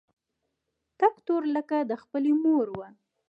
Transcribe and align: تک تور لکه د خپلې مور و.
تک 0.99 1.15
تور 1.25 1.43
لکه 1.55 1.77
د 1.89 1.91
خپلې 2.01 2.31
مور 2.43 2.67
و. 2.73 2.79